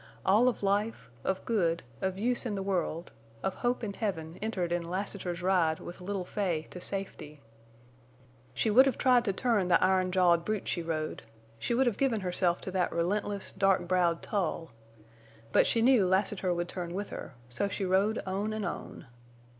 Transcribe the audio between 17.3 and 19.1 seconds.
so she rode on and on.